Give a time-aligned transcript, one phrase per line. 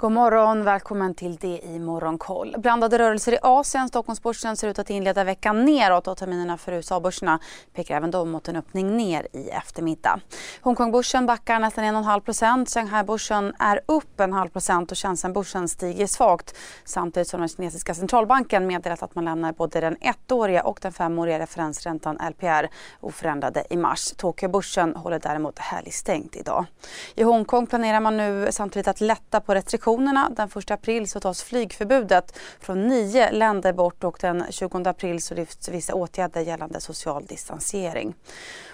[0.00, 2.54] God morgon, välkommen till det i Morgonkoll.
[2.58, 3.88] Blandade rörelser i Asien.
[3.88, 7.38] Stockholmsbörsen ser ut att inleda veckan neråt och terminerna för USA-börserna
[7.74, 10.20] pekar även de mot en öppning ner i eftermiddag.
[10.60, 17.28] Hongkongbörsen backar nästan 1,5% Shanghai-börsen är upp en halv procent och Shenzhen-börsen stiger svagt samtidigt
[17.28, 22.18] som den kinesiska centralbanken meddelat att man lämnar både den ettåriga och den femåriga referensräntan
[22.30, 22.68] LPR
[23.00, 24.12] oförändrade i mars.
[24.16, 26.66] Tokyobörsen håller däremot helgstängt idag.
[27.14, 30.30] I Hongkong planerar man nu samtidigt att lätta på restriktioner restriktionerna.
[30.30, 35.34] Den 1 april så tas flygförbudet från nio länder bort och den 20 april så
[35.34, 38.14] lyfts vissa åtgärder gällande social distansering.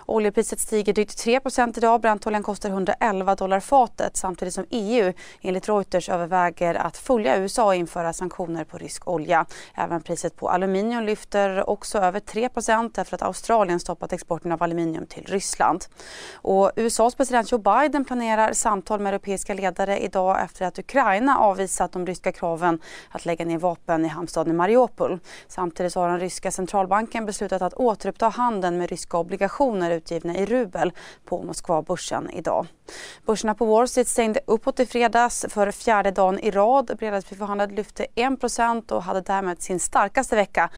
[0.06, 2.00] Oljepriset stiger drygt 3% idag.
[2.00, 7.74] Brentoljan kostar 111 dollar fatet samtidigt som EU enligt Reuters överväger att följa USA och
[7.74, 9.46] införa sanktioner på rysk olja.
[9.74, 15.06] Även priset på aluminium lyfter också över 3% därför att Australien stoppat exporten av aluminium
[15.06, 15.84] till Ryssland.
[16.34, 21.03] Och USAs president Joe Biden planerar samtal med europeiska ledare idag efter att Ukraina
[21.38, 25.18] avvisat de ryska kraven att lägga ner vapen i hamnstaden Mariupol.
[25.48, 30.92] Samtidigt har den ryska centralbanken beslutat att återuppta handeln med ryska obligationer utgivna i rubel
[31.24, 32.66] på Moskvabörsen idag.
[33.26, 36.90] Börserna på Wall Street stängde uppåt i fredags för fjärde dagen i rad.
[36.98, 40.70] Bredasbyförhandlad lyfte 1% och hade därmed sin starkaste vecka.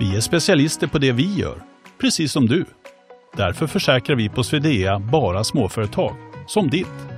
[0.00, 1.62] Vi är specialister på det vi gör,
[2.00, 2.64] precis som du.
[3.36, 7.17] Därför försäkrar vi på Swedea bara småföretag, som ditt.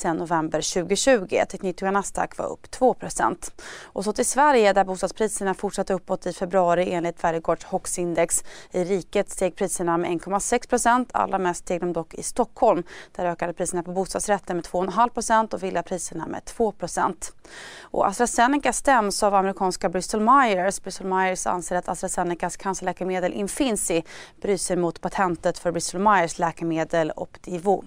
[0.00, 1.42] Sedan november 2020.
[1.50, 2.96] Teknik och Nasdaq var upp 2
[3.82, 8.44] Och så till Sverige där bostadspriserna fortsatte uppåt i februari enligt Värdegårds HOX-index.
[8.70, 12.82] I riket steg priserna med 1,6% Allra mest steg de dock i Stockholm.
[13.16, 16.74] Där ökade priserna på bostadsrätter med 2,5% och villapriserna med 2
[17.80, 20.82] och AstraZeneca stäms av amerikanska Bristol Myers.
[20.82, 24.04] Bristol Myers anser att AstraZenecas cancerläkemedel Infinci
[24.40, 27.84] bryter mot patentet för Bristol Myers läkemedel Opdivo.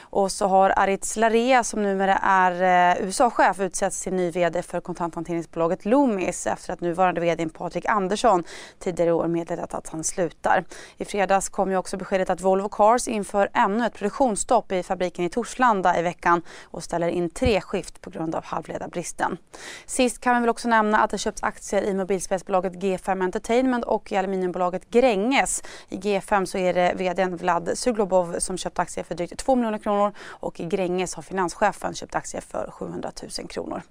[0.00, 2.52] Och så har Aritz Larea som numera är
[2.98, 8.44] eh, USA-chef utsetts till ny VD för kontanthanteringsbolaget Loomis efter att nuvarande VD Patrik Andersson
[8.78, 10.64] tidigare i år meddelat att han slutar.
[10.96, 15.24] I fredags kom ju också beskedet att Volvo Cars inför ännu ett produktionsstopp i fabriken
[15.24, 19.38] i Torslanda i veckan och ställer in tre skift på grund av halvledarbristen.
[19.86, 24.12] Sist kan vi väl också nämna att det köps aktier i mobilspelsbolaget G5 Entertainment och
[24.12, 25.62] i aluminiumbolaget Gränges.
[25.88, 29.78] I G5 så är det VD Vlad Suglobov som köpt aktier för drygt 2 miljoner
[29.78, 33.82] kronor och i Gränges har finanschefen köpt aktier för 700 000 kronor.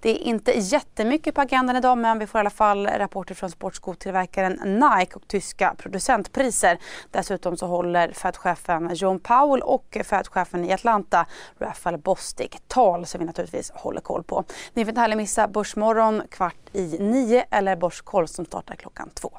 [0.00, 3.50] Det är inte jättemycket på agendan idag men vi får i alla fall rapporter från
[3.50, 6.78] sportskotillverkaren Nike och tyska producentpriser.
[7.10, 11.26] Dessutom så håller Fed-chefen John Powell och Fed-chefen i Atlanta
[11.58, 14.44] Rafael Bostic tal som vi naturligtvis håller koll på.
[14.72, 19.38] Ni får inte heller missa Börsmorgon kvart i nio eller Börskoll som startar klockan två.